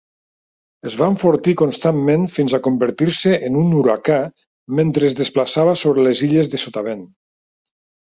[0.91, 4.17] Es va enfortir constantment fins a convertir-se en un huracà
[4.79, 7.05] mentre es desplaçava sobre les Illes de Sotavent.